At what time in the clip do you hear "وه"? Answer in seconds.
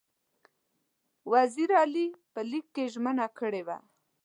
3.67-3.77